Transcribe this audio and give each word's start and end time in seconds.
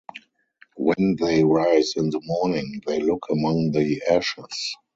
When 0.77 1.15
they 1.19 1.43
rise 1.43 1.93
in 1.95 2.09
the 2.09 2.21
morning, 2.23 2.81
they 2.87 3.01
look 3.01 3.27
among 3.29 3.69
the 3.69 4.01
ashes. 4.09 4.75